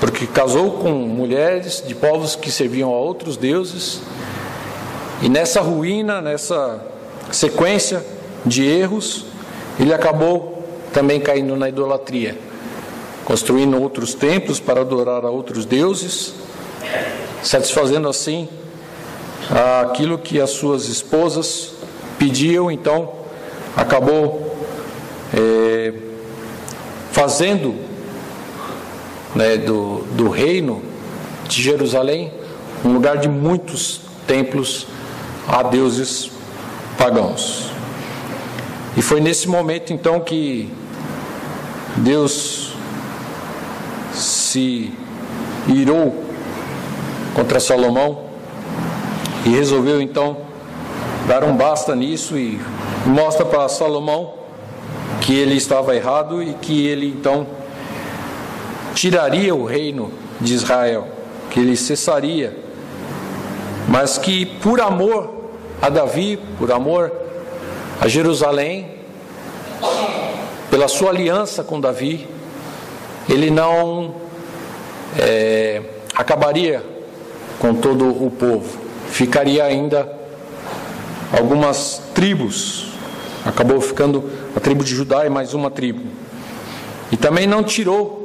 [0.00, 4.00] porque casou com mulheres de povos que serviam a outros deuses,
[5.22, 6.84] e nessa ruína, nessa
[7.30, 8.04] sequência
[8.44, 9.26] de erros,
[9.78, 12.36] ele acabou também caindo na idolatria.
[13.24, 16.34] construindo outros templos para adorar a outros deuses,
[17.42, 18.48] satisfazendo assim
[19.82, 21.72] aquilo que as suas esposas
[22.18, 23.12] pediam, então
[23.76, 24.56] acabou
[25.36, 25.92] é,
[27.12, 27.74] fazendo
[29.34, 30.82] né, do, do reino
[31.48, 32.32] de Jerusalém
[32.84, 34.86] um lugar de muitos templos
[35.48, 36.30] a deuses
[36.98, 37.70] pagãos.
[38.96, 40.70] E foi nesse momento então que
[41.96, 42.72] Deus
[44.12, 44.92] se
[45.66, 46.24] irou
[47.34, 48.24] contra Salomão
[49.44, 50.36] e resolveu então
[51.26, 52.60] dar um basta nisso e
[53.06, 54.34] mostra para Salomão
[55.20, 57.46] que ele estava errado e que ele então
[58.94, 61.08] tiraria o reino de Israel,
[61.50, 62.56] que ele cessaria,
[63.88, 65.50] mas que por amor
[65.82, 67.12] a Davi, por amor
[68.00, 68.94] a Jerusalém,
[70.70, 72.26] pela sua aliança com Davi,
[73.28, 74.14] ele não
[75.18, 75.82] é,
[76.14, 76.82] acabaria
[77.58, 78.78] com todo o povo,
[79.08, 80.10] ficaria ainda
[81.32, 82.88] algumas tribos,
[83.44, 86.02] acabou ficando a tribo de Judá e mais uma tribo,
[87.10, 88.23] e também não tirou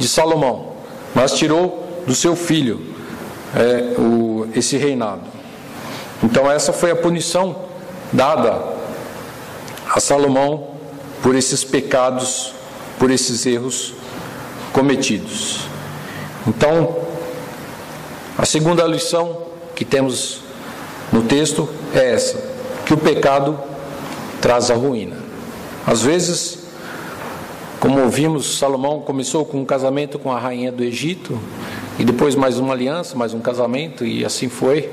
[0.00, 0.72] de Salomão,
[1.14, 2.80] mas tirou do seu filho
[3.54, 5.22] é, o, esse reinado.
[6.22, 7.64] Então, essa foi a punição
[8.12, 8.62] dada
[9.88, 10.68] a Salomão
[11.22, 12.54] por esses pecados,
[12.98, 13.92] por esses erros
[14.72, 15.60] cometidos.
[16.46, 16.96] Então,
[18.38, 19.42] a segunda lição
[19.74, 20.40] que temos
[21.12, 22.42] no texto é essa:
[22.86, 23.58] que o pecado
[24.40, 25.16] traz a ruína.
[25.86, 26.59] Às vezes,
[27.80, 31.40] como ouvimos, Salomão começou com um casamento com a rainha do Egito,
[31.98, 34.90] e depois mais uma aliança, mais um casamento, e assim foi.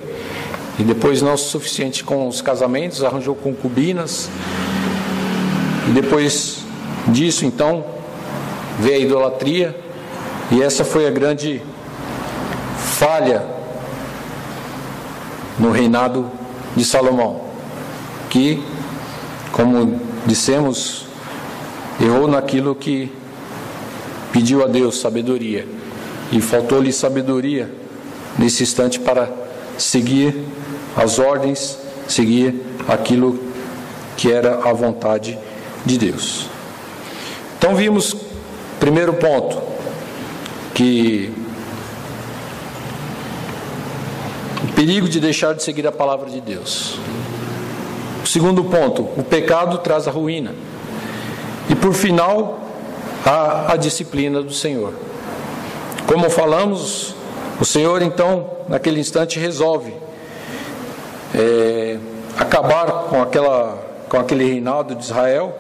[0.79, 4.29] E depois, não o suficiente com os casamentos, arranjou concubinas,
[5.89, 6.59] e depois
[7.09, 7.83] disso, então,
[8.79, 9.75] veio a idolatria,
[10.49, 11.61] e essa foi a grande
[12.77, 13.45] falha
[15.59, 16.31] no reinado
[16.73, 17.41] de Salomão,
[18.29, 18.63] que,
[19.51, 21.06] como dissemos,
[21.99, 23.11] errou naquilo que
[24.31, 25.67] pediu a Deus sabedoria,
[26.31, 27.71] e faltou-lhe sabedoria
[28.37, 29.29] nesse instante para
[29.77, 30.43] seguir
[30.95, 33.39] as ordens, seguir aquilo
[34.15, 35.37] que era a vontade
[35.85, 36.47] de Deus.
[37.57, 38.15] Então vimos,
[38.79, 39.61] primeiro ponto,
[40.73, 41.31] que
[44.63, 46.99] o perigo de deixar de seguir a palavra de Deus.
[48.23, 50.53] O segundo ponto, o pecado traz a ruína.
[51.69, 52.59] E por final,
[53.25, 54.93] a, a disciplina do Senhor.
[56.05, 57.15] Como falamos,
[57.59, 59.93] o Senhor então, naquele instante, resolve
[61.35, 61.97] é,
[62.37, 63.77] acabar com, aquela,
[64.07, 65.53] com aquele reinado de Israel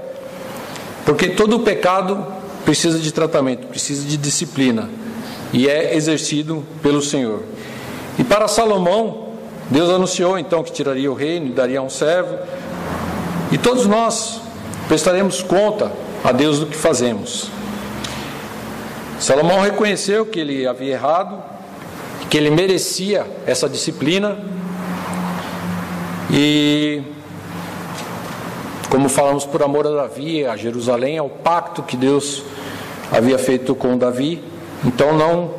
[1.07, 2.21] porque todo pecado
[2.65, 4.89] precisa de tratamento, precisa de disciplina
[5.53, 7.43] e é exercido pelo Senhor.
[8.19, 9.29] E para Salomão,
[9.69, 12.37] Deus anunciou então que tiraria o reino e daria um servo.
[13.53, 14.41] E todos nós
[14.87, 15.91] prestaremos conta
[16.23, 17.49] a Deus do que fazemos.
[19.19, 21.43] Salomão reconheceu que ele havia errado,
[22.29, 24.37] que ele merecia essa disciplina
[26.29, 27.01] e
[28.89, 32.43] como falamos por amor a Davi, a Jerusalém, ao pacto que Deus
[33.11, 34.41] havia feito com Davi,
[34.85, 35.51] então não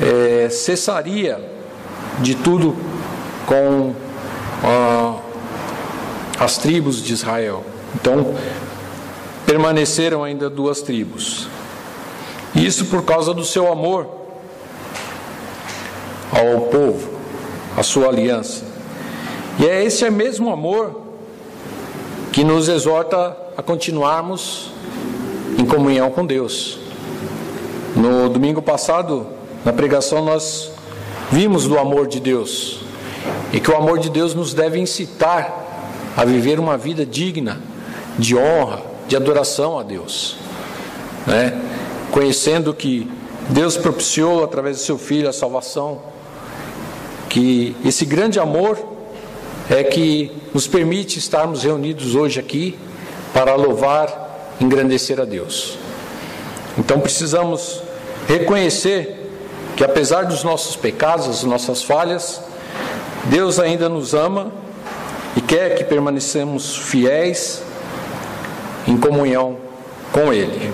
[0.00, 1.40] é, cessaria
[2.20, 2.76] de tudo
[3.46, 3.92] com
[4.62, 5.16] ah,
[6.38, 7.64] as tribos de Israel.
[7.94, 8.34] Então
[9.46, 11.48] permaneceram ainda duas tribos.
[12.54, 14.06] Isso por causa do seu amor
[16.30, 17.10] ao povo,
[17.76, 18.64] a sua aliança.
[19.58, 21.02] E é esse mesmo amor
[22.32, 24.72] que nos exorta a continuarmos
[25.58, 26.78] em comunhão com Deus.
[27.94, 29.26] No domingo passado,
[29.64, 30.72] na pregação, nós
[31.30, 32.80] vimos do amor de Deus
[33.52, 35.62] e que o amor de Deus nos deve incitar
[36.16, 37.60] a viver uma vida digna
[38.18, 40.36] de honra, de adoração a Deus,
[41.26, 41.60] né?
[42.10, 43.10] Conhecendo que
[43.48, 46.00] Deus propiciou através do seu Filho a salvação,
[47.28, 48.78] que esse grande amor
[49.68, 52.78] é que nos permite estarmos reunidos hoje aqui
[53.32, 55.76] para louvar, engrandecer a Deus.
[56.78, 57.82] Então precisamos
[58.28, 59.20] reconhecer
[59.76, 62.40] que apesar dos nossos pecados, das nossas falhas,
[63.24, 64.52] Deus ainda nos ama
[65.36, 67.62] e quer que permanecemos fiéis
[68.86, 69.56] em comunhão
[70.12, 70.72] com Ele.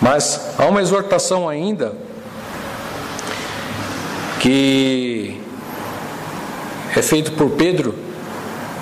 [0.00, 1.92] Mas há uma exortação ainda
[4.40, 5.40] que
[6.96, 7.94] é feito por Pedro,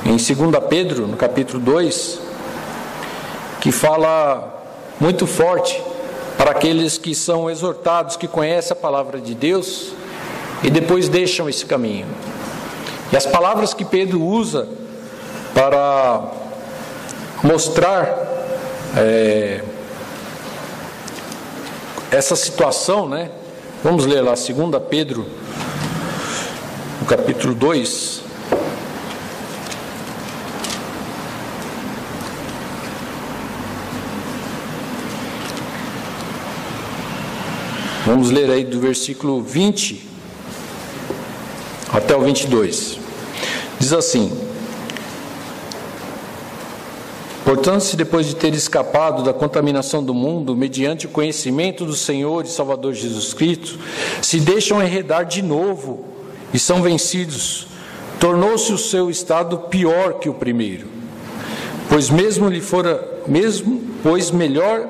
[0.05, 0.29] em 2
[0.69, 2.21] Pedro, no capítulo 2,
[3.61, 4.55] que fala
[5.01, 5.83] muito forte
[6.37, 9.93] para aqueles que são exortados, que conhecem a palavra de Deus
[10.63, 12.07] e depois deixam esse caminho.
[13.11, 14.69] E as palavras que Pedro usa
[15.55, 16.23] para
[17.43, 18.36] mostrar
[18.95, 19.63] é,
[22.11, 23.31] essa situação, né?
[23.83, 24.47] Vamos ler lá, 2
[24.89, 25.27] Pedro,
[27.01, 28.23] no capítulo 2.
[38.07, 40.09] Vamos ler aí do versículo 20
[41.93, 42.99] até o 22.
[43.81, 44.31] Diz assim:
[47.47, 52.45] Portanto, se depois de ter escapado da contaminação do mundo, mediante o conhecimento do Senhor
[52.45, 53.79] e Salvador Jesus Cristo,
[54.21, 56.07] se deixam enredar de novo
[56.53, 57.69] e são vencidos,
[58.19, 60.89] tornou-se o seu estado pior que o primeiro.
[61.89, 64.85] Pois mesmo lhe fora, mesmo, pois melhor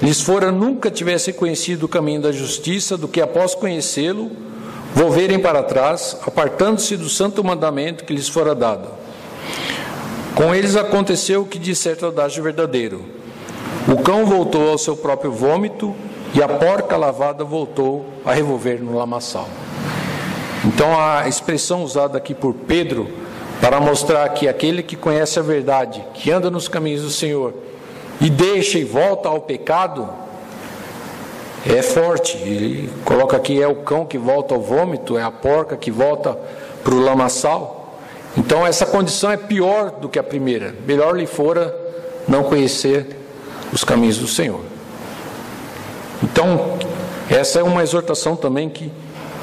[0.00, 4.30] lhes fora nunca tivessem conhecido o caminho da justiça do que após conhecê-lo,
[4.94, 8.99] volverem para trás, apartando-se do santo mandamento que lhes fora dado.
[10.34, 13.04] Com eles aconteceu o que diz certo adágio verdadeiro.
[13.88, 15.94] O cão voltou ao seu próprio vômito
[16.34, 19.48] e a porca lavada voltou a revolver no lamaçal.
[20.64, 23.08] Então a expressão usada aqui por Pedro
[23.60, 27.52] para mostrar que aquele que conhece a verdade, que anda nos caminhos do Senhor,
[28.20, 30.08] e deixa e volta ao pecado,
[31.66, 32.36] é forte.
[32.36, 36.38] Ele coloca aqui: é o cão que volta ao vômito, é a porca que volta
[36.82, 37.79] para o lamaçal.
[38.36, 40.74] Então, essa condição é pior do que a primeira.
[40.86, 41.74] Melhor lhe fora
[42.28, 43.06] não conhecer
[43.72, 44.60] os caminhos do Senhor.
[46.22, 46.78] Então,
[47.28, 48.92] essa é uma exortação também que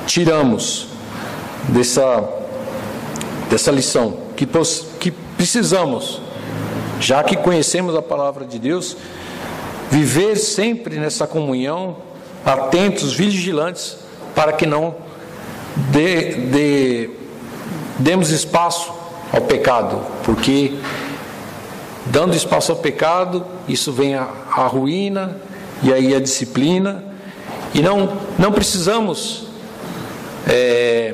[0.06, 0.88] tiramos
[1.70, 2.24] dessa,
[3.50, 4.48] dessa lição, que,
[5.00, 6.22] que precisamos
[7.00, 8.98] já que conhecemos a palavra de Deus,
[9.90, 11.98] viver sempre nessa comunhão,
[12.46, 13.98] atentos, vigilantes,
[14.36, 14.96] para que não
[15.92, 17.10] dê, dê,
[18.00, 18.92] demos espaço
[19.32, 20.78] ao pecado, porque
[22.06, 25.38] dando espaço ao pecado, isso vem a, a ruína
[25.84, 27.04] e aí a disciplina,
[27.74, 29.48] e não, não precisamos
[30.48, 31.14] é,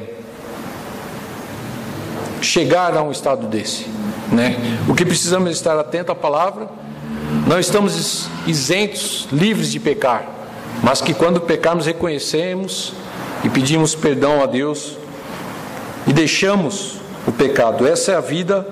[2.42, 3.86] chegar a um estado desse.
[4.32, 4.56] Né?
[4.88, 6.68] O que precisamos é estar atento à palavra,
[7.48, 10.26] não estamos isentos, livres de pecar,
[10.82, 12.94] mas que quando pecarmos reconhecemos
[13.44, 14.98] e pedimos perdão a Deus
[16.14, 17.88] e deixamos o pecado.
[17.88, 18.68] Essa é a vida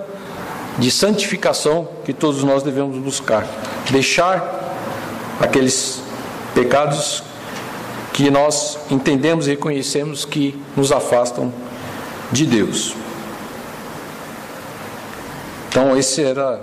[0.78, 3.48] de santificação que todos nós devemos buscar.
[3.90, 4.78] Deixar
[5.40, 6.04] aqueles
[6.54, 7.24] pecados
[8.14, 11.52] que nós entendemos e reconhecemos que nos afastam
[12.32, 12.94] de Deus.
[15.68, 16.62] Então, esse era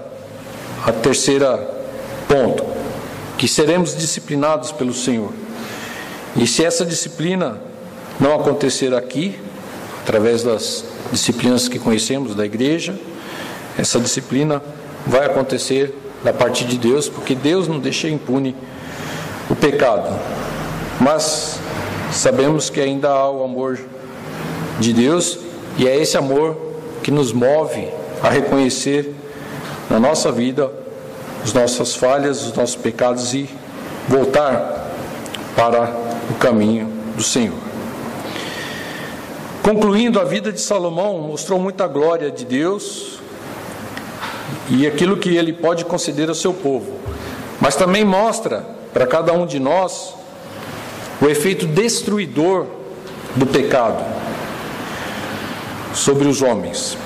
[0.87, 1.57] a terceira
[2.29, 2.65] ponto,
[3.37, 5.33] que seremos disciplinados pelo Senhor.
[6.37, 7.59] E se essa disciplina
[8.21, 9.41] não acontecer aqui,
[10.09, 12.99] através das disciplinas que conhecemos da igreja,
[13.79, 14.63] essa disciplina
[15.07, 15.95] vai acontecer
[16.25, 18.57] da parte de Deus, porque Deus não deixa impune
[19.51, 20.19] o pecado.
[20.99, 21.61] Mas
[22.11, 23.79] sabemos que ainda há o amor
[24.81, 25.41] de Deus
[25.77, 26.57] e é esse amor
[27.03, 27.87] que nos move
[28.23, 29.15] a reconhecer
[29.91, 30.73] na nossa vida
[31.45, 33.47] as nossas falhas, os nossos pecados e
[34.09, 34.91] voltar
[35.55, 35.93] para
[36.31, 37.68] o caminho do Senhor.
[39.69, 43.19] Concluindo, a vida de Salomão mostrou muita glória de Deus
[44.71, 46.97] e aquilo que ele pode conceder ao seu povo,
[47.61, 48.65] mas também mostra
[48.95, 50.15] para cada um de nós
[51.21, 52.65] o efeito destruidor
[53.37, 54.03] do pecado
[55.93, 56.97] sobre os homens.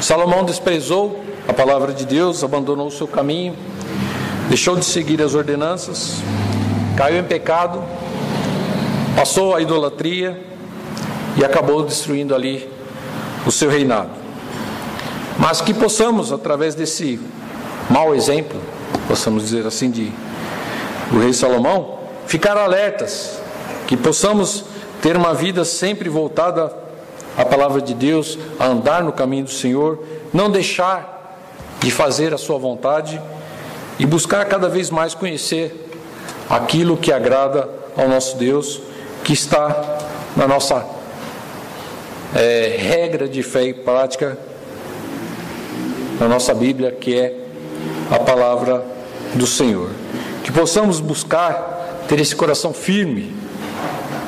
[0.00, 3.54] Salomão desprezou a palavra de Deus, abandonou o seu caminho,
[4.48, 6.16] deixou de seguir as ordenanças,
[6.96, 7.80] caiu em pecado,
[9.14, 10.49] passou a idolatria
[11.36, 12.68] e acabou destruindo ali
[13.46, 14.10] o seu reinado.
[15.38, 17.18] Mas que possamos, através desse
[17.88, 18.60] mau exemplo,
[19.08, 20.12] possamos dizer assim, de,
[21.10, 23.40] do rei Salomão, ficar alertas,
[23.86, 24.64] que possamos
[25.00, 26.72] ter uma vida sempre voltada
[27.36, 31.38] a palavra de Deus, a andar no caminho do Senhor, não deixar
[31.80, 33.20] de fazer a sua vontade
[33.98, 35.88] e buscar cada vez mais conhecer
[36.48, 38.80] aquilo que agrada ao nosso Deus,
[39.24, 39.98] que está
[40.36, 40.99] na nossa
[42.34, 44.38] é, regra de fé e prática,
[46.18, 47.34] na nossa Bíblia, que é
[48.10, 48.84] a palavra
[49.34, 49.90] do Senhor.
[50.44, 53.34] Que possamos buscar ter esse coração firme,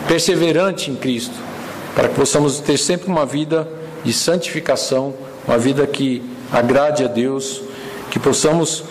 [0.08, 1.52] perseverante em Cristo
[1.94, 3.68] para que possamos ter sempre uma vida
[4.04, 5.14] de santificação,
[5.46, 7.62] uma vida que agrade a Deus,
[8.10, 8.84] que possamos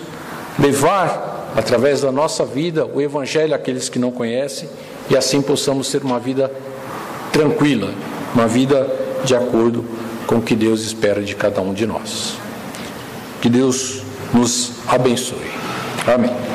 [0.60, 4.70] levar através da nossa vida, o Evangelho àqueles que não conhecem
[5.10, 6.52] e assim possamos ter uma vida
[7.32, 7.92] tranquila,
[8.34, 8.88] uma vida
[9.24, 9.86] de acordo
[10.28, 12.36] com o que Deus espera de cada um de nós.
[13.42, 14.02] Que Deus
[14.34, 15.52] nos abençoe.
[16.08, 16.51] Amém.